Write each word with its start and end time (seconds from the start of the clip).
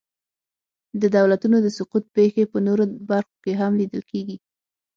د 1.01 1.03
دولتونو 1.17 1.57
د 1.61 1.67
سقوط 1.77 2.03
پېښې 2.15 2.43
په 2.51 2.57
نورو 2.65 2.83
برخو 3.09 3.35
کې 3.43 3.53
هم 3.61 3.71
لیدل 3.79 4.01
کېږي. 4.11 4.37